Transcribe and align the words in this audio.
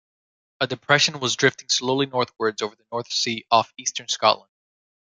A 0.59 0.65
depression 0.65 1.19
was 1.19 1.35
drifting 1.35 1.69
slowly 1.69 2.07
northwards 2.07 2.63
over 2.63 2.75
the 2.75 2.87
North 2.91 3.11
Sea 3.11 3.45
off 3.51 3.71
eastern 3.77 4.07
Scotland. 4.07 4.49